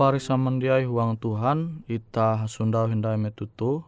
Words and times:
Parisa 0.00 0.32
mendiai 0.40 0.88
huang 0.88 1.20
Tuhan 1.20 1.84
ita 1.84 2.48
sundau 2.48 2.88
hindai 2.88 3.20
metutu 3.20 3.84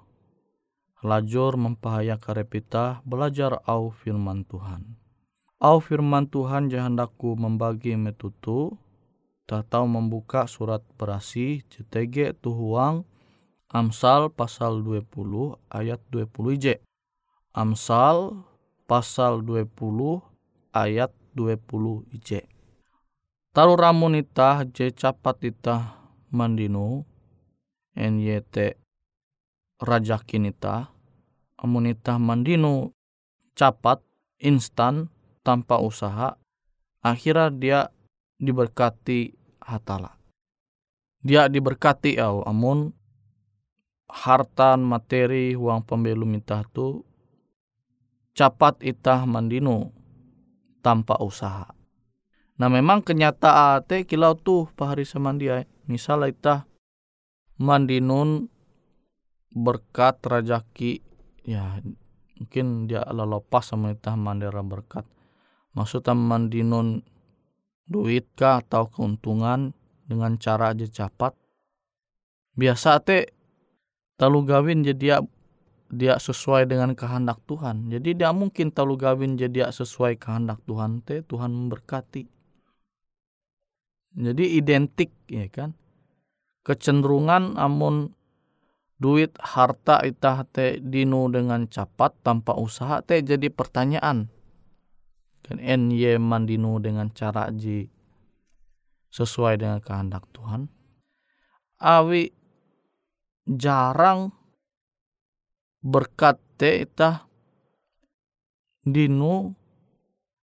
lajur 1.00 1.56
mempahaya 1.56 2.20
karepita 2.20 3.00
belajar 3.08 3.64
au 3.64 3.88
firman 3.88 4.44
Tuhan. 4.44 5.00
Au 5.56 5.80
firman 5.80 6.28
Tuhan 6.28 6.68
jahandaku 6.68 7.32
membagi 7.32 7.96
metutu 7.96 8.76
tahu 9.48 9.86
membuka 9.88 10.44
surat 10.44 10.84
berasi 11.00 11.64
CTG 11.72 12.36
tuhuang 12.44 13.08
Amsal 13.72 14.28
pasal 14.28 14.84
20 14.84 15.08
ayat 15.72 16.00
20 16.12 16.28
j. 16.60 16.66
Amsal 17.56 18.36
pasal 18.84 19.40
20 19.40 19.64
ayat 20.76 21.08
20 21.32 22.04
j. 22.20 22.44
Taru 23.56 23.80
ramun 23.80 24.20
itah 24.20 24.68
je 24.68 24.92
capat 24.92 25.40
itah 25.48 26.01
mandino 26.32 27.04
NYT 27.92 28.80
rajakin 29.78 30.48
itah 30.48 30.88
amun 31.60 31.92
itah 31.92 32.16
mandino 32.16 32.96
capat 33.52 34.00
instan 34.40 35.12
tanpa 35.44 35.78
usaha 35.78 36.34
akhirnya 37.04 37.48
dia 37.52 37.80
diberkati 38.42 39.34
hatala. 39.62 40.18
Dia 41.22 41.46
diberkati 41.46 42.18
au 42.18 42.42
amun 42.42 42.90
hartan 44.10 44.82
materi 44.82 45.54
uang 45.54 45.86
pembelum 45.86 46.34
itah 46.34 46.66
tu 46.66 47.06
capat 48.34 48.82
itah 48.82 49.22
mandino 49.28 49.94
tanpa 50.82 51.20
usaha. 51.22 51.70
Nah 52.58 52.68
memang 52.68 53.00
kenyataan 53.00 53.86
te 53.86 54.02
kilau 54.02 54.34
tuh 54.34 54.66
pahari 54.74 55.06
samandia. 55.06 55.62
Misal 55.92 56.24
itah 56.32 56.64
mandinun 57.60 58.48
berkat 59.52 60.16
rajaki 60.24 61.04
ya 61.44 61.84
mungkin 62.40 62.88
dia 62.88 63.04
lepas 63.04 63.68
sama 63.68 63.92
itah 63.92 64.16
mandera 64.16 64.64
berkat. 64.64 65.04
Maksudnya 65.76 66.16
mandinun 66.16 67.04
duit 67.84 68.24
kah 68.32 68.64
atau 68.64 68.88
keuntungan 68.88 69.76
dengan 70.08 70.40
cara 70.40 70.72
aja 70.72 70.88
capat. 70.88 71.36
Biasa 72.56 73.04
te 73.04 73.32
talu 74.16 74.48
gawin 74.48 74.80
jadi 74.80 74.96
dia, 74.96 75.18
dia 75.92 76.14
sesuai 76.16 76.68
dengan 76.68 76.96
kehendak 76.96 77.40
Tuhan. 77.44 77.92
Jadi 77.92 78.16
dia 78.16 78.32
mungkin 78.32 78.72
talu 78.72 78.96
gawin 78.96 79.36
jadi 79.36 79.68
dia 79.68 79.68
sesuai 79.68 80.16
kehendak 80.16 80.64
Tuhan 80.64 81.04
te 81.04 81.20
Tuhan 81.20 81.52
memberkati. 81.52 82.24
Jadi 84.12 84.44
identik 84.56 85.12
ya 85.28 85.48
kan. 85.48 85.72
Kecenderungan 86.62 87.58
amun 87.58 88.14
duit 89.02 89.34
harta 89.42 89.98
itah 90.06 90.46
te 90.46 90.78
dinu 90.78 91.26
dengan 91.26 91.66
cepat 91.66 92.22
tanpa 92.22 92.54
usaha 92.54 93.02
te 93.02 93.18
jadi 93.18 93.50
pertanyaan. 93.50 94.30
Kan 95.42 95.58
ye 95.90 96.22
mandinu 96.22 96.78
dengan 96.78 97.10
cara 97.10 97.50
ji 97.50 97.90
sesuai 99.10 99.58
dengan 99.58 99.82
kehendak 99.82 100.22
Tuhan. 100.30 100.70
Awi 101.82 102.30
jarang 103.42 104.30
berkat 105.82 106.38
te 106.54 106.86
itah 106.86 107.26
dinu 108.86 109.50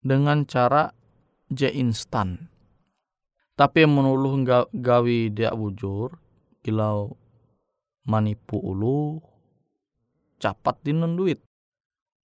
dengan 0.03 0.43
cara 0.43 0.91
je 1.47 1.71
instan. 1.71 2.48
Tapi 3.59 3.83
menuluh 3.83 4.39
gawi 4.71 5.35
dia 5.35 5.51
bujur 5.51 6.15
kilau 6.63 7.19
manipu 8.07 8.55
ulu 8.55 9.19
capat 10.39 10.79
dinu 10.79 11.11
duit. 11.11 11.43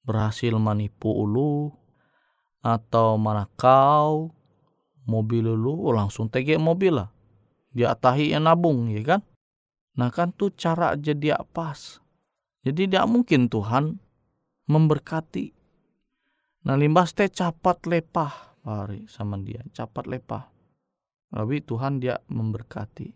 Berhasil 0.08 0.56
manipu 0.56 1.12
ulu 1.12 1.76
atau 2.64 3.20
manakau 3.20 4.32
mobil 5.04 5.60
ulu 5.60 5.92
langsung 5.92 6.32
tege 6.32 6.56
mobil 6.56 7.04
lah. 7.04 7.12
Dia 7.76 7.92
tahi 8.00 8.32
yang 8.32 8.48
nabung 8.48 8.88
ya 8.88 9.04
kan. 9.04 9.22
Nah 10.00 10.16
kan 10.16 10.32
tuh 10.32 10.56
cara 10.56 10.96
aja 10.96 11.12
dia 11.12 11.36
pas. 11.52 12.00
Jadi 12.64 12.88
tidak 12.88 13.12
mungkin 13.12 13.52
Tuhan 13.52 14.00
memberkati. 14.72 15.52
Nah 16.64 16.80
limbas 16.80 17.12
teh 17.12 17.28
capat 17.28 17.84
lepah 17.92 18.56
pari 18.64 19.04
sama 19.12 19.36
dia, 19.44 19.60
capat 19.76 20.08
lepah. 20.08 20.55
Tapi 21.36 21.60
Tuhan 21.60 22.00
dia 22.00 22.16
memberkati. 22.32 23.12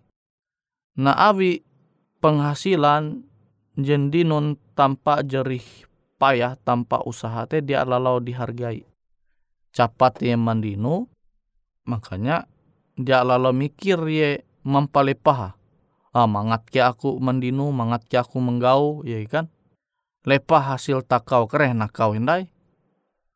Nah 0.99 1.15
awi 1.15 1.63
penghasilan 2.19 3.23
jendi 3.79 4.27
non 4.27 4.59
tanpa 4.75 5.23
jerih 5.23 5.63
payah 6.19 6.59
tanpa 6.59 6.99
usaha 7.07 7.47
teh 7.47 7.63
dia 7.63 7.87
lalau 7.87 8.19
dihargai. 8.19 8.83
Capat 9.71 10.19
ye 10.19 10.35
mandino 10.35 11.07
makanya 11.87 12.43
dia 12.99 13.23
lalau 13.23 13.55
mikir 13.55 14.03
ye 14.11 14.43
mempalepah 14.67 15.55
ah 16.13 16.27
mangat 16.27 16.67
ke 16.69 16.81
aku 16.81 17.17
mendinu 17.21 17.69
mangat 17.69 18.05
ke 18.05 18.17
aku 18.17 18.41
menggau 18.41 19.05
ya 19.05 19.21
kan 19.29 19.49
lepah 20.25 20.75
hasil 20.75 21.05
takau 21.05 21.45
kereh 21.45 21.73
nakau 21.73 22.13
hindai 22.13 22.49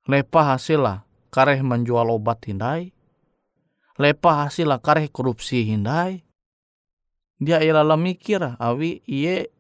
lepah 0.10 0.58
hasil 0.58 0.82
lah 0.82 1.00
kareh 1.30 1.62
menjual 1.62 2.10
obat 2.10 2.42
hindai 2.46 2.93
lepah 3.98 4.48
hasil 4.48 4.70
lah 4.70 4.82
kareh 4.82 5.10
korupsi 5.10 5.68
hindai 5.68 6.24
dia 7.38 7.60
ilala 7.62 7.98
mikir 8.00 8.58
awi 8.58 9.04
iye 9.06 9.52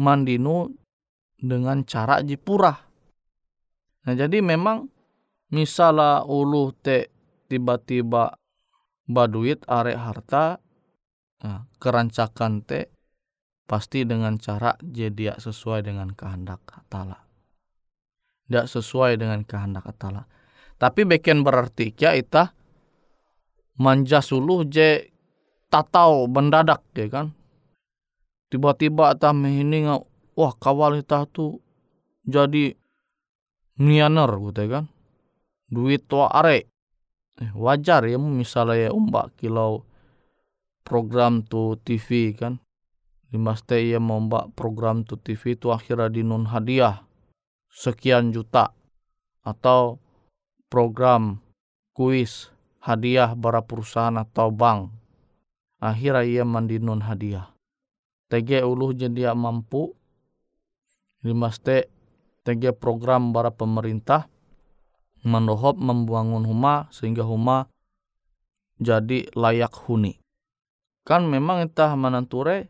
mandinu 0.00 0.72
dengan 1.40 1.84
cara 1.84 2.24
jipurah 2.24 2.78
nah 4.04 4.14
jadi 4.16 4.40
memang 4.40 4.88
misalnya 5.52 6.24
ulu 6.24 6.72
te 6.72 7.12
tiba-tiba 7.48 8.36
baduit 9.04 9.60
arek 9.68 9.98
harta 10.00 10.64
Nah, 11.44 11.68
kerancakan 11.76 12.64
te 12.64 12.88
pasti 13.68 14.08
dengan 14.08 14.40
cara 14.40 14.72
jadi 14.80 15.36
sesuai 15.36 15.84
dengan 15.84 16.08
kehendak 16.16 16.64
Allah. 16.88 17.20
Tidak 18.48 18.64
sesuai 18.64 19.20
dengan 19.20 19.44
kehendak 19.44 19.84
Allah. 20.00 20.24
Tapi 20.80 21.04
beken 21.04 21.44
berarti 21.44 21.92
ya 22.00 22.16
ita 22.16 22.56
manja 23.78 24.22
suluh 24.22 24.66
je 24.66 25.10
tatau 25.70 26.30
mendadak 26.30 26.82
ya 26.94 27.06
kan. 27.10 27.26
Tiba-tiba 28.48 29.18
ta 29.18 29.34
ini 29.34 29.88
wah 30.38 30.54
kawal 30.54 31.02
ita 31.02 31.26
tu 31.26 31.58
jadi 32.22 32.74
nianer 33.80 34.30
gitu 34.30 34.60
ya 34.62 34.68
kan. 34.80 34.84
Duit 35.66 36.06
tua 36.06 36.30
are. 36.30 36.70
Eh, 37.34 37.50
wajar 37.58 38.06
ya 38.06 38.14
misalnya 38.14 38.86
ya 38.86 38.90
umbak 38.94 39.34
kilau 39.34 39.82
program 40.86 41.42
tu 41.42 41.74
TV 41.82 42.30
kan 42.38 42.62
Dimaste 43.34 43.82
ia 43.82 43.98
membak 43.98 44.54
program 44.54 45.02
tu 45.02 45.18
TV 45.18 45.58
tu 45.58 45.74
akhirnya 45.74 46.06
dinun 46.06 46.46
hadiah 46.46 47.02
sekian 47.66 48.30
juta 48.30 48.70
atau 49.42 49.98
program 50.70 51.42
kuis 51.98 52.53
hadiah 52.84 53.32
bara 53.32 53.64
perusahaan 53.64 54.12
atau 54.20 54.52
bank. 54.52 54.92
Akhirnya 55.80 56.22
ia 56.28 56.44
mandinun 56.44 57.00
hadiah. 57.00 57.48
Tege 58.28 58.60
uluh 58.60 58.92
jadi 58.92 59.32
mampu. 59.32 59.96
Dimaste 61.24 61.88
tege 62.44 62.76
program 62.76 63.32
bara 63.32 63.48
pemerintah. 63.48 64.28
Mendohop 65.24 65.80
membangun 65.80 66.44
huma 66.44 66.92
sehingga 66.92 67.24
huma 67.24 67.72
jadi 68.76 69.32
layak 69.32 69.72
huni. 69.88 70.20
Kan 71.08 71.24
memang 71.32 71.64
entah 71.64 71.96
mananture 71.96 72.68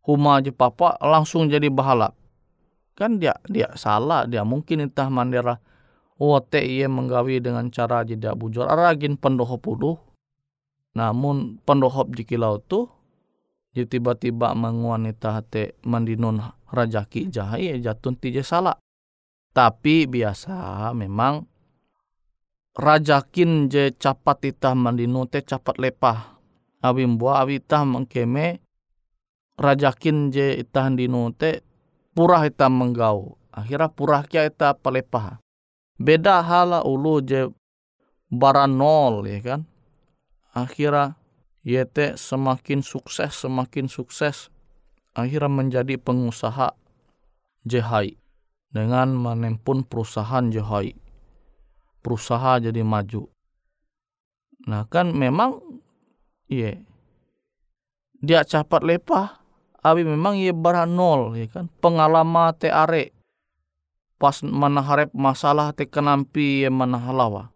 huma 0.00 0.40
aja 0.40 0.48
papa 0.56 0.96
langsung 1.04 1.52
jadi 1.52 1.68
bahala. 1.68 2.16
Kan 2.96 3.20
dia 3.20 3.36
dia 3.44 3.68
salah 3.76 4.24
dia 4.24 4.40
mungkin 4.40 4.88
entah 4.88 5.12
mandera 5.12 5.60
wote 6.20 6.60
ia 6.60 6.84
menggawi 6.86 7.40
dengan 7.40 7.72
cara 7.72 8.04
tidak 8.04 8.36
bujur. 8.36 8.68
Aragin 8.68 9.16
pendohop 9.16 9.64
ulu 9.64 9.96
namun 10.92 11.62
pendohop 11.64 12.12
di 12.12 12.26
kilau 12.26 12.60
tu 12.60 12.84
jadi 13.70 13.86
tiba-tiba 13.86 14.50
menguanita 14.58 15.38
hati 15.38 15.78
mandinun 15.86 16.42
rajaki 16.74 17.30
jahai 17.30 17.78
jatun 17.78 18.18
tija 18.18 18.42
salah 18.42 18.74
tapi 19.54 20.10
biasa 20.10 20.90
memang 20.94 21.46
rajakin 22.78 23.66
je 23.66 23.90
capat 23.98 24.54
itah 24.54 24.78
mandinu 24.78 25.26
te 25.26 25.42
capat 25.42 25.76
lepah. 25.78 26.38
Awi 26.80 27.04
mbua 27.04 27.44
awi 27.44 27.60
itah 27.60 27.84
mengkeme 27.84 28.62
rajakin 29.58 30.32
je 30.32 30.56
itah 30.56 30.88
dinu 30.94 31.34
te 31.34 31.66
purah 32.14 32.46
itah 32.46 32.70
menggau. 32.70 33.36
Akhirnya 33.50 33.90
purah 33.90 34.22
kia 34.22 34.46
itah 34.46 34.78
pelepah 34.78 35.39
beda 36.00 36.40
hala 36.40 36.80
ulu 36.82 37.20
je 37.20 37.52
bara 38.32 38.64
nol 38.64 39.28
ya 39.28 39.38
kan 39.44 39.60
akhirnya 40.56 41.20
yete 41.60 42.16
semakin 42.16 42.80
sukses 42.80 43.36
semakin 43.36 43.86
sukses 43.86 44.48
akhirnya 45.12 45.52
menjadi 45.52 46.00
pengusaha 46.00 46.72
jehai 47.68 48.16
dengan 48.72 49.12
menempun 49.12 49.84
perusahaan 49.84 50.48
jehai 50.48 50.96
perusahaan 52.00 52.64
jadi 52.64 52.80
maju 52.80 53.28
nah 54.64 54.88
kan 54.88 55.12
memang 55.12 55.60
Iya. 56.50 56.82
Dia 58.20 58.42
cepat 58.42 58.82
lepah. 58.82 59.38
Abi 59.80 60.04
memang 60.04 60.36
ia 60.36 60.52
barah 60.52 60.84
nol 60.84 61.38
ya 61.38 61.46
kan. 61.48 61.70
Pengalaman 61.80 62.52
te 62.58 62.68
are. 62.68 63.14
Pas 64.20 64.36
mana 64.44 64.84
harap 64.84 65.08
masalah 65.16 65.72
te 65.72 65.88
kenampi 65.88 66.60
ya 66.60 66.68
mana 66.68 67.00
halawa. 67.00 67.48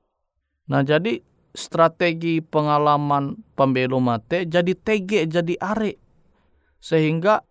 Nah 0.65 0.81
jadi 0.81 1.21
strategi 1.53 2.41
pengalaman 2.41 3.37
pembelu 3.53 4.01
mate 4.01 4.49
jadi 4.49 4.73
tege 4.73 5.29
jadi 5.29 5.61
are. 5.61 6.01
Sehingga 6.81 7.45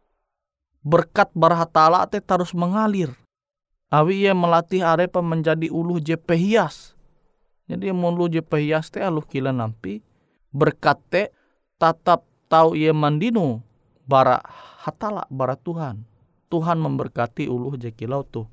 berkat 0.81 1.29
barhatala 1.37 2.09
te 2.09 2.17
terus 2.25 2.57
mengalir. 2.57 3.13
Awi 3.93 4.25
ia 4.25 4.33
melatih 4.33 4.81
arepa 4.81 5.21
menjadi 5.21 5.69
uluh 5.69 6.01
jepe 6.01 6.33
hias. 6.33 6.97
Jadi 7.69 7.93
mulu 7.93 8.25
jepe 8.25 8.65
hias 8.65 8.89
te 8.89 8.97
aluh 9.05 9.21
kila 9.21 9.53
nampi 9.53 10.01
berkat 10.49 10.97
te 11.13 11.23
tatap 11.77 12.25
tahu 12.49 12.73
ia 12.73 12.97
mandino 12.97 13.61
bara 14.09 14.41
hatala 14.81 15.29
bara 15.29 15.53
Tuhan. 15.53 16.01
Tuhan 16.49 16.81
memberkati 16.81 17.45
uluh 17.45 17.77
jekilau 17.77 18.25
tuh. 18.25 18.49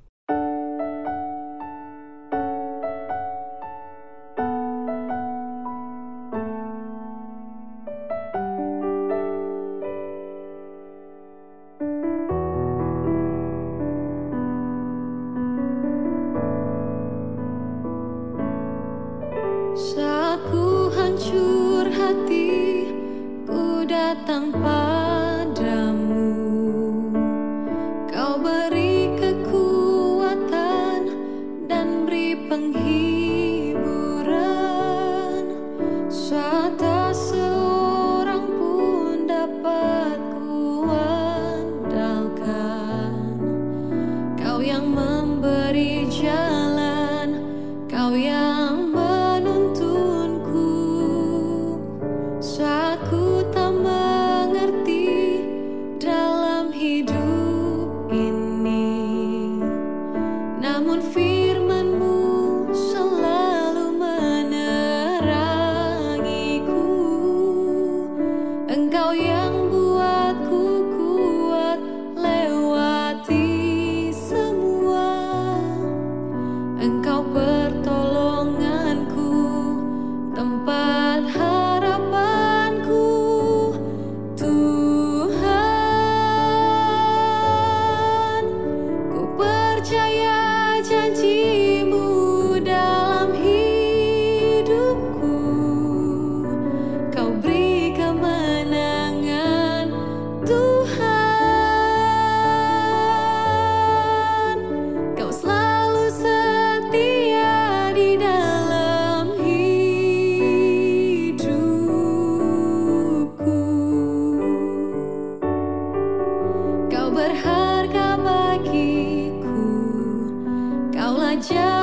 家。 121.40 121.79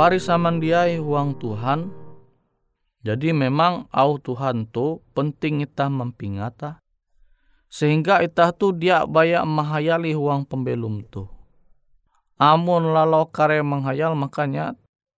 Pari 0.00 0.16
samandiai 0.16 0.96
huang 0.96 1.36
Tuhan. 1.36 1.92
Jadi 3.04 3.36
memang 3.36 3.84
au 3.92 4.16
Tuhan 4.16 4.64
tu 4.72 5.04
penting 5.12 5.60
kita 5.60 5.92
mempingata. 5.92 6.80
Sehingga 7.68 8.24
itah 8.24 8.48
tu 8.56 8.72
dia 8.72 9.04
banyak 9.04 9.44
menghayali 9.44 10.16
huang 10.16 10.48
pembelum 10.48 11.04
tu. 11.04 11.28
Amun 12.40 12.96
lalau 12.96 13.28
kare 13.28 13.60
menghayal 13.60 14.16
makanya 14.16 14.72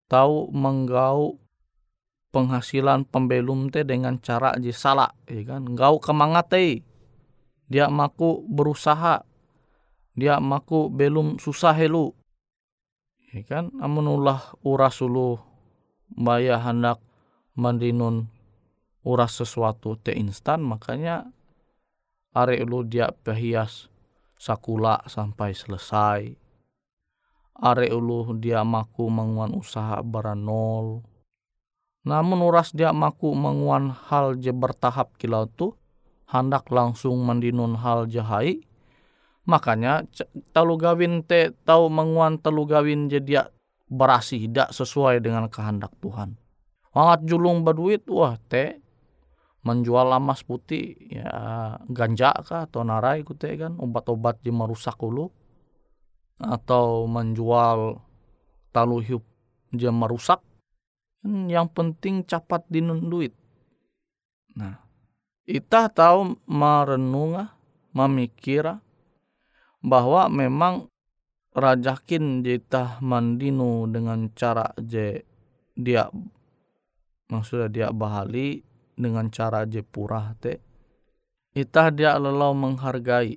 tahu 0.09 0.49
menggau 0.49 1.37
penghasilan 2.33 3.05
pembelum 3.05 3.69
te 3.69 3.85
dengan 3.85 4.17
cara 4.17 4.57
je 4.57 4.73
salah, 4.73 5.13
ya 5.29 5.45
kan? 5.45 5.77
Gau 5.77 6.01
kemangate, 6.01 6.81
dia 7.69 7.85
maku 7.85 8.49
berusaha, 8.49 9.29
dia 10.17 10.41
maku 10.41 10.89
belum 10.89 11.37
susah 11.37 11.77
helu, 11.77 12.17
ya 13.31 13.41
kan? 13.47 13.71
Uras 14.61 14.95
ulu 15.01 15.39
baya 16.11 16.59
hendak 16.59 16.99
mandinun 17.55 18.27
uras 19.01 19.33
sesuatu 19.39 19.97
te 19.97 20.13
instan 20.13 20.61
makanya 20.61 21.31
are 22.37 22.55
ulu 22.61 22.85
dia 22.85 23.09
pehias 23.09 23.89
sakula 24.37 25.01
sampai 25.09 25.55
selesai 25.57 26.37
are 27.61 27.87
ulu 27.93 28.33
dia 28.41 28.65
maku 28.65 29.05
menguan 29.07 29.53
usaha 29.53 30.01
baranol. 30.01 31.05
Namun 32.01 32.41
uras 32.41 32.73
dia 32.73 32.89
maku 32.89 33.37
menguan 33.37 33.93
hal 33.93 34.33
je 34.41 34.49
bertahap 34.49 35.13
kilau 35.21 35.45
tu, 35.45 35.77
hendak 36.25 36.65
langsung 36.73 37.21
mendinun 37.21 37.77
hal 37.77 38.09
jahai, 38.09 38.65
makanya 39.51 40.07
telu 40.55 40.79
gawin 40.79 41.27
te 41.27 41.51
tau 41.67 41.91
menguan 41.91 42.39
telu 42.39 42.63
gawin 42.63 43.11
je 43.11 43.19
dia 43.19 43.51
berasi 43.91 44.47
tidak 44.47 44.71
sesuai 44.71 45.19
dengan 45.19 45.51
kehendak 45.51 45.91
Tuhan. 45.99 46.39
Wangat 46.95 47.27
julung 47.27 47.67
berduit, 47.67 48.07
wah 48.07 48.39
te 48.47 48.79
menjual 49.61 50.09
lamas 50.09 50.41
putih 50.41 50.97
ya 51.05 51.29
ganja 51.85 52.33
kah 52.41 52.65
atau 52.65 52.81
narai 52.81 53.21
ku 53.21 53.37
kan 53.37 53.77
obat-obat 53.77 54.41
je 54.41 54.49
merusak 54.49 54.97
ulu 54.97 55.29
atau 56.41 57.05
menjual 57.05 58.01
talu 58.73 58.97
hiup 59.05 59.21
dia 59.69 59.93
merusak 59.93 60.41
yang 61.21 61.69
penting 61.69 62.25
cepat 62.25 62.65
dinun 62.73 63.05
duit 63.05 63.37
nah 64.57 64.81
kita 65.45 65.93
tahu 65.93 66.41
merenung 66.49 67.45
memikir 67.93 68.81
bahwa 69.81 70.29
memang 70.29 70.87
rajakin 71.51 72.45
jita 72.45 73.01
mandinu 73.03 73.89
dengan 73.91 74.31
cara 74.31 74.71
je 74.79 75.25
dia 75.75 76.07
maksudnya 77.27 77.67
dia 77.67 77.87
bahali 77.91 78.63
dengan 78.95 79.27
cara 79.33 79.67
je 79.67 79.83
purah 79.83 80.37
te 80.39 80.61
itah 81.57 81.91
dia 81.91 82.15
lelau 82.15 82.55
menghargai 82.55 83.35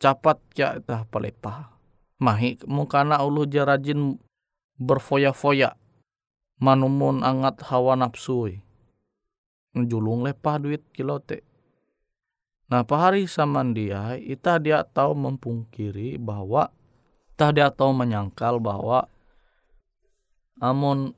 capat 0.00 0.38
ya 0.56 0.78
itah 0.80 1.04
pelepah 1.08 1.76
mahi 2.20 2.56
mukana 2.64 3.20
ulu 3.20 3.44
dia 3.44 3.68
rajin 3.68 4.16
berfoya-foya 4.80 5.76
manumun 6.60 7.20
angat 7.20 7.60
hawa 7.68 7.96
nafsu 7.96 8.56
julung 9.76 10.24
lepah 10.24 10.56
duit 10.56 10.80
kilo 10.96 11.20
te 11.20 11.45
nah 12.66 12.82
pahari 12.82 13.30
dia 13.74 14.18
ita 14.18 14.58
dia 14.58 14.82
tahu 14.82 15.14
mempungkiri 15.14 16.18
bahwa 16.18 16.74
ita 17.34 17.54
dia 17.54 17.70
tahu 17.70 17.94
menyangkal 17.94 18.58
bahwa 18.58 19.06
amun 20.58 21.14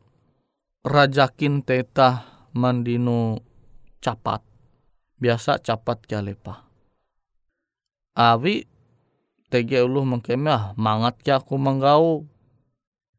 rajakin 0.85 1.65
teta 1.65 2.25
mandino 2.53 3.41
capat 4.03 4.43
biasa 5.19 5.59
capat 5.61 5.99
kia 6.07 6.23
lepah. 6.23 6.65
Awi 8.19 8.67
tege 9.51 9.83
ulu 9.83 10.07
mengkeme 10.07 10.51
ah 10.51 10.75
mangat 10.79 11.23
ya 11.27 11.43
aku 11.43 11.59
menggau 11.59 12.27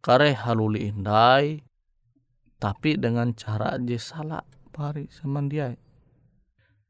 kare 0.03 0.35
haluli 0.35 0.91
indai. 0.91 1.63
Tapi 2.59 2.99
dengan 2.99 3.31
cara 3.31 3.79
je 3.79 3.95
salah 3.95 4.43
pari 4.75 5.07
sama 5.07 5.39
dia 5.47 5.71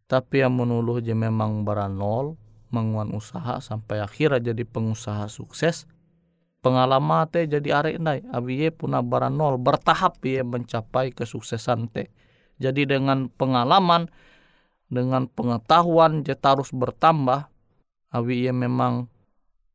tapi 0.10 0.42
yang 0.42 0.58
menuluh 0.58 0.98
je 1.00 1.14
memang 1.14 1.62
baranol 1.62 2.36
menguan 2.74 3.14
usaha 3.14 3.62
sampai 3.62 4.02
akhir 4.02 4.42
jadi 4.42 4.66
pengusaha 4.66 5.30
sukses 5.30 5.86
pengalaman 6.66 7.30
teh 7.30 7.46
jadi 7.46 7.86
arek 7.86 8.02
indai 8.02 8.26
abi 8.34 8.66
ye 8.66 8.70
puna 8.74 9.06
baranol 9.06 9.62
bertahap 9.62 10.18
ye 10.26 10.42
mencapai 10.42 11.14
kesuksesan 11.14 11.88
teh 11.94 12.10
jadi 12.58 12.98
dengan 12.98 13.30
pengalaman 13.30 14.10
dengan 14.90 15.30
pengetahuan 15.30 16.26
je 16.26 16.34
terus 16.34 16.74
bertambah 16.74 17.48
abi 18.10 18.50
ye 18.50 18.52
memang 18.52 19.08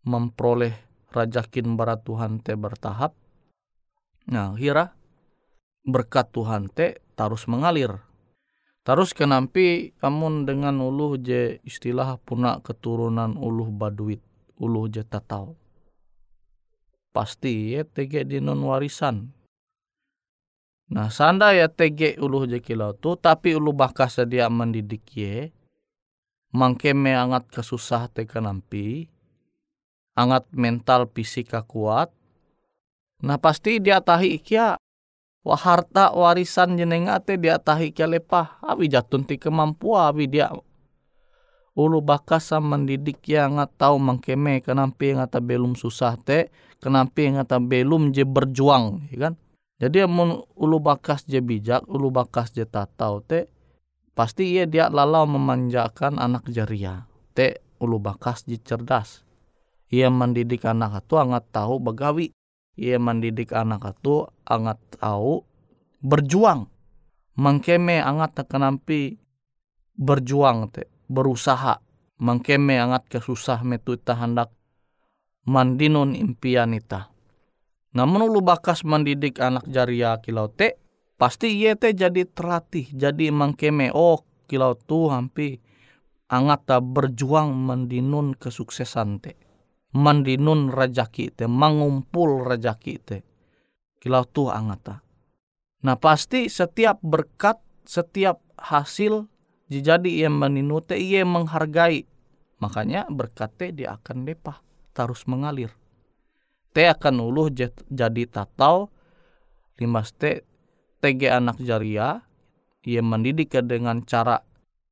memperoleh 0.04 0.74
rajakin 1.14 1.78
barat 1.78 2.02
Tuhan 2.02 2.42
te 2.42 2.58
bertahap. 2.58 3.14
Nah, 4.28 4.58
hira 4.58 4.98
berkat 5.86 6.34
Tuhan 6.34 6.68
te 6.68 7.00
terus 7.14 7.46
mengalir. 7.46 8.02
Terus 8.84 9.16
kenampi 9.16 9.96
amun 10.04 10.44
dengan 10.44 10.76
uluh 10.76 11.16
je 11.16 11.58
istilah 11.64 12.20
puna 12.20 12.60
keturunan 12.60 13.32
uluh 13.40 13.72
baduit, 13.72 14.20
uluh 14.60 14.92
je 14.92 15.00
tatau. 15.00 15.56
Pasti 17.16 17.72
ya 17.72 17.88
tege 17.88 18.28
di 18.28 18.44
non 18.44 18.60
warisan. 18.60 19.32
Nah 20.92 21.08
sanda 21.08 21.56
ya 21.56 21.72
tege 21.72 22.20
uluh 22.20 22.44
je 22.44 22.60
kilau 22.60 22.92
tu, 22.92 23.16
tapi 23.16 23.56
ulu 23.56 23.72
bakas 23.72 24.20
dia 24.28 24.52
mendidik 24.52 25.08
ye, 25.16 25.48
mangkeme 26.52 27.16
angat 27.16 27.48
kesusah 27.48 28.12
te 28.12 28.28
kenampi, 28.28 29.08
angat 30.14 30.46
mental 30.54 31.10
fisika 31.10 31.66
kuat 31.66 32.10
nah 33.22 33.38
pasti 33.38 33.82
dia 33.82 33.98
tahi 33.98 34.38
ikia 34.38 34.78
wah 35.44 35.61
harta 35.61 36.11
warisan 36.11 36.80
jenenga 36.80 37.20
te 37.20 37.37
dia 37.37 37.61
tahi 37.61 37.92
kia 37.92 38.09
lepah 38.09 38.64
abi 38.64 38.88
jatun 38.88 39.28
ti 39.28 39.37
kemampuan 39.37 40.11
abi 40.11 40.24
dia. 40.26 40.50
Ulu 41.74 42.00
bakasa 42.00 42.62
mendidik 42.62 43.26
ya 43.26 43.50
ngat 43.50 43.74
tahu 43.74 43.98
mangkeme 43.98 44.62
kenampi 44.62 45.11
ngata 45.11 45.42
belum 45.42 45.74
susah 45.74 46.14
te 46.16 46.48
kenampi 46.78 47.35
ngata 47.35 47.59
belum 47.59 48.14
je 48.14 48.22
berjuang 48.22 49.11
ya 49.12 49.28
kan? 49.28 49.35
Jadi 49.83 50.07
mun 50.07 50.38
ulu 50.54 50.78
bakas 50.78 51.26
je 51.26 51.42
bijak 51.42 51.83
ulu 51.90 52.14
bakas 52.14 52.54
je 52.54 52.62
tatau 52.62 53.20
te 53.20 53.50
pasti 54.14 54.54
ia 54.54 54.70
dia 54.70 54.87
lalau 54.87 55.26
memanjakan 55.26 56.16
anak 56.22 56.46
jaria 56.46 57.11
te 57.35 57.59
ulu 57.83 57.98
bakas 57.98 58.46
je 58.46 58.54
cerdas. 58.62 59.26
Ia 59.90 60.14
mendidik 60.14 60.62
anak 60.62 61.02
itu 61.02 61.18
angat 61.18 61.50
tahu 61.50 61.83
begawi 61.83 62.30
ia 62.74 62.98
mendidik 62.98 63.54
anak 63.54 63.98
itu 63.98 64.26
angat 64.46 64.78
tahu 64.98 65.42
berjuang. 66.02 66.70
Mengkeme 67.34 67.98
angat 67.98 68.46
kenampi 68.46 69.18
berjuang 69.98 70.70
te 70.70 70.87
berusaha. 71.10 71.82
Mengkeme 72.22 72.78
angat 72.78 73.10
kesusah 73.10 73.66
metu 73.66 73.98
hendak 73.98 74.54
mandinun 75.44 76.16
impian 76.16 76.72
ita 76.72 77.12
namun 77.94 78.26
ulu 78.26 78.42
bakas 78.42 78.82
mendidik 78.82 79.38
anak 79.38 79.68
jaria 79.68 80.18
kilau 80.24 80.48
te 80.50 80.80
pasti 81.20 81.52
ia 81.52 81.76
te 81.76 81.92
jadi 81.92 82.26
terlatih 82.26 82.90
jadi 82.90 83.30
mengkeme 83.30 83.92
oh 83.92 84.24
kilau 84.48 84.74
tu 84.74 85.12
hampi 85.12 85.60
angat 86.32 86.66
berjuang 86.80 87.52
mendinun 87.52 88.34
kesuksesan 88.34 89.20
te 89.20 89.37
mandinun 89.94 90.74
rajaki 90.74 91.30
te 91.30 91.46
mengumpul 91.46 92.42
rajaki 92.42 92.94
te. 92.98 93.18
Kilau 94.02 94.26
tu 94.28 94.50
angata. 94.50 95.00
Nah 95.87 95.96
pasti 95.96 96.50
setiap 96.50 97.00
berkat 97.00 97.57
setiap 97.87 98.42
hasil 98.59 99.30
jadi 99.70 100.07
ia 100.07 100.28
meninu 100.28 100.83
te 100.85 100.98
ia 100.98 101.24
menghargai. 101.24 102.04
Makanya 102.61 103.09
berkat 103.09 103.50
te 103.57 103.66
dia 103.72 103.96
akan 103.96 104.28
depah 104.28 104.61
terus 104.92 105.24
mengalir. 105.24 105.72
Te 106.74 106.90
akan 106.90 107.22
uluh 107.22 107.48
jadi 107.88 108.22
tatau 108.26 108.90
limas 109.78 110.11
te 110.14 110.42
tege 110.98 111.30
anak 111.30 111.59
jaria 111.62 112.22
ia 112.85 113.02
mendidik 113.02 113.54
dengan 113.64 114.02
cara 114.04 114.42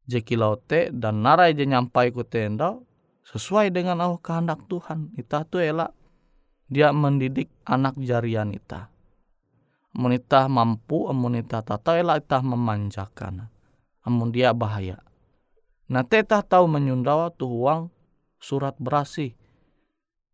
jekilau 0.07 0.59
te 0.59 0.91
dan 0.91 1.23
narai 1.23 1.55
je 1.55 1.67
nyampai 1.69 2.11
ku 2.11 2.27
tenda 2.27 2.79
sesuai 3.27 3.71
dengan 3.71 4.03
Allah 4.03 4.19
kehendak 4.19 4.67
Tuhan. 4.67 5.15
Ita 5.15 5.47
tu 5.47 5.63
elak 5.63 5.95
dia 6.73 6.91
mendidik 6.91 7.53
anak 7.69 8.01
jarian 8.01 8.51
ita. 8.51 8.89
Amun 9.93 10.17
itah 10.17 10.49
mampu, 10.49 11.05
amun 11.13 11.37
itah 11.37 11.61
tata 11.61 12.01
elah 12.01 12.17
itah 12.17 12.41
memanjakan. 12.41 13.53
Amun 14.03 14.33
dia 14.33 14.57
bahaya. 14.57 15.05
Nah 15.93 16.01
tetah 16.01 16.41
tahu 16.41 16.65
menyundawa 16.65 17.29
tuh 17.37 17.53
uang 17.53 17.93
surat 18.41 18.73
berasi. 18.81 19.37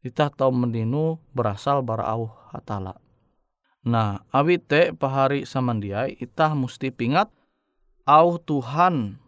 Itah 0.06 0.30
tahu 0.30 0.54
mendinu 0.54 1.18
berasal 1.34 1.82
barau 1.82 2.30
hatala. 2.54 3.02
Nah 3.82 4.22
awi 4.30 4.62
te 4.62 4.94
pahari 4.94 5.42
samandiai 5.42 6.14
itah 6.22 6.54
musti 6.54 6.94
pingat 6.94 7.26
au 8.06 8.38
Tuhan 8.38 9.18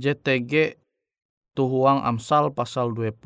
JTG 0.00 0.79
tuhuang 1.54 2.02
Amsal 2.06 2.54
pasal 2.54 2.94
20 2.94 3.16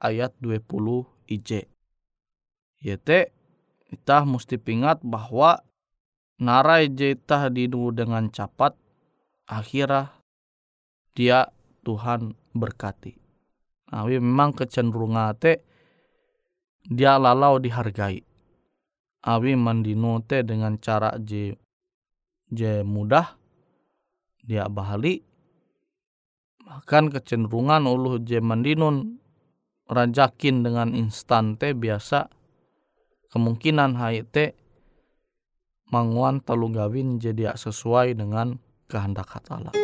ayat 0.00 0.32
20 0.38 1.06
IJ. 1.30 1.66
Yete 2.84 3.32
itah 3.88 4.26
mesti 4.28 4.60
pingat 4.60 5.00
bahwa 5.00 5.62
narai 6.36 6.90
jetah 6.90 7.48
dinu 7.48 7.94
dengan 7.94 8.28
capat 8.28 8.76
akhirah 9.48 10.12
dia 11.14 11.48
Tuhan 11.84 12.34
berkati. 12.56 13.14
Nah, 13.92 14.08
memang 14.08 14.50
kecenderungan 14.56 15.36
te 15.38 15.62
dia 16.84 17.16
lalau 17.16 17.62
dihargai. 17.62 18.20
Awi 19.24 19.56
mandino 19.56 20.20
te 20.20 20.44
dengan 20.44 20.76
cara 20.76 21.16
je 21.16 21.56
je 22.52 22.84
mudah 22.84 23.40
dia 24.44 24.68
bahali 24.68 25.24
bahkan 26.64 27.12
kecenderungan 27.12 27.84
ulu 27.84 28.16
je 28.24 28.40
mandinun 28.40 29.20
rajakin 29.84 30.64
dengan 30.64 30.96
instan 30.96 31.60
te 31.60 31.76
biasa 31.76 32.32
kemungkinan 33.28 34.00
te 34.24 34.56
manguan 35.92 36.40
gawin 36.72 37.20
jadi 37.20 37.52
sesuai 37.54 38.16
dengan 38.16 38.56
kehendak 38.88 39.28
Allah. 39.52 39.83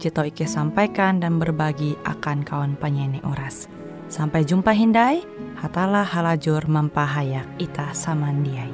jito 0.00 0.24
Ike 0.24 0.48
sampaikan 0.48 1.20
dan 1.20 1.36
berbagi 1.36 1.92
akan 2.08 2.40
kawan 2.40 2.72
penyanyi 2.80 3.20
Uras. 3.20 3.68
Sampai 4.08 4.48
jumpa 4.48 4.72
Hindai, 4.72 5.20
hatalah 5.60 6.08
halajur 6.08 6.64
mempahayak 6.64 7.44
ita 7.60 7.92
samandiai. 7.92 8.72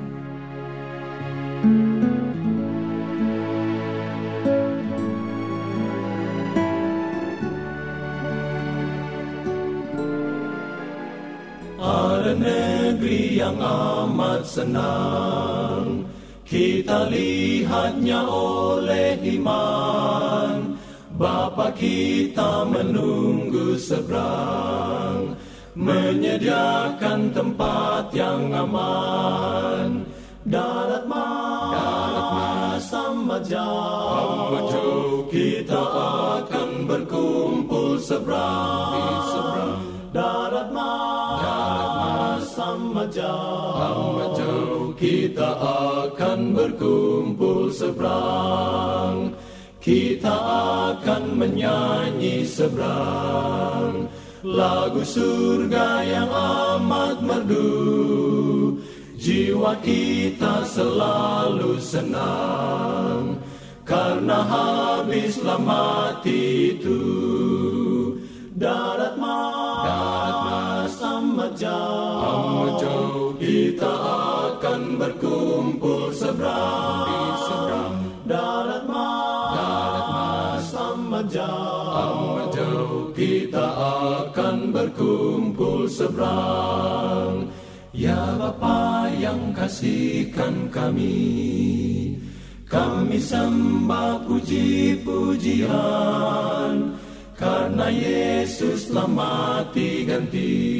Ada 11.76 12.34
negeri 12.34 13.38
yang 13.38 13.58
amat 13.62 14.42
senang 14.42 16.02
Kita 16.42 17.06
lihatnya 17.06 18.26
oleh 18.26 19.14
iman 19.38 20.65
Bapa 21.16 21.72
kita 21.72 22.68
menunggu 22.68 23.72
seberang 23.80 25.32
Menyediakan 25.72 27.32
tempat 27.32 28.12
yang 28.12 28.52
aman. 28.52 30.04
Darat 30.44 31.08
mas, 31.08 31.72
Darat 31.72 32.80
sama 32.84 33.40
jauh 33.40 35.28
Kita 35.32 35.84
akan 36.44 36.84
berkumpul 36.84 37.96
seberang. 37.96 39.80
Darat 40.12 40.68
mas, 40.68 41.40
Darat 41.40 42.40
sama 42.44 43.04
jauh 43.08 44.92
Kita 45.00 45.48
akan 46.12 46.52
berkumpul 46.52 47.72
seberang 47.72 49.32
Kita 49.86 50.34
akan 50.98 51.38
menyanyi 51.38 52.42
seberang. 52.42 54.10
Lagu 54.42 55.06
surga 55.06 56.02
yang 56.02 56.26
amat 56.26 57.22
merdu. 57.22 58.82
Jiwa 59.14 59.78
kita 59.86 60.66
selalu 60.66 61.78
senang. 61.78 63.38
Karena 63.86 64.42
habislah 64.42 65.62
mati 65.62 66.74
itu. 66.74 67.02
Darat 68.58 69.14
mas, 69.22 70.98
amat 70.98 71.54
jauh, 71.62 73.38
Kita 73.38 73.94
akan 74.50 74.98
berkumpul 74.98 76.10
seberang 76.10 77.35
akan 83.86 84.74
berkumpul 84.74 85.86
seberang. 85.86 87.46
Ya 87.96 88.36
Bapa 88.36 89.08
yang 89.16 89.56
kasihkan 89.56 90.68
kami 90.68 92.20
Kami 92.68 93.16
sembah 93.16 94.20
puji-pujian. 94.28 95.72
Karena 97.36 97.84
Yesus 97.88 98.92
telah 98.92 99.08
mati 99.08 100.04
ganti 100.04 100.76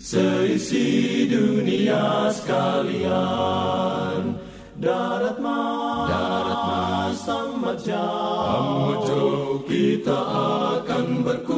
Seisi 0.00 1.28
dunia 1.28 2.32
sekalian. 2.32 4.40
Darat 4.80 5.36
mas, 5.44 6.08
darat 6.08 6.60
mas 6.64 7.28
amat 7.28 7.76
jauh 7.84 9.60
Kita 9.68 10.20
akan 10.80 11.20
berkumpul 11.20 11.49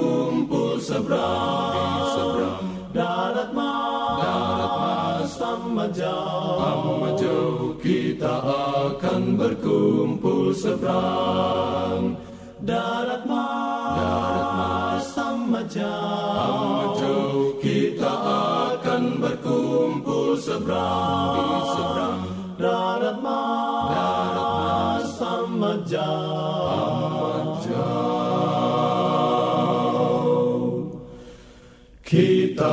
seberang, 1.03 2.67
Darat 2.93 3.51
mas, 3.57 4.21
darat 4.23 4.75
mas 4.79 5.35
amat 5.41 5.91
jauh, 5.97 6.61
Kita 7.83 8.35
akan 8.93 9.23
berkumpul 9.35 10.55
seberang 10.55 12.15
Darat 12.63 13.27
mas, 13.27 15.11
amat 15.19 15.67
jauh, 15.73 17.59
Kita 17.59 18.13
akan 18.79 19.19
berkumpul 19.19 20.39
seberang, 20.39 22.23
Darat 22.55 23.19
mas, 23.19 25.19
amat 25.19 25.81
jauh, 25.91 26.62
Kita 32.53 32.69